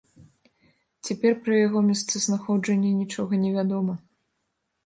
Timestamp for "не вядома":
3.43-3.93